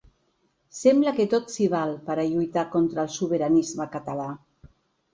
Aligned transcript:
Sembla 0.77 1.13
que 1.19 1.25
tot 1.33 1.53
s’hi 1.57 1.69
val 1.75 1.95
per 2.09 2.17
a 2.23 2.27
lluitar 2.33 2.65
contra 2.79 3.07
el 3.07 3.15
sobiranisme 3.21 3.91
català. 3.99 4.31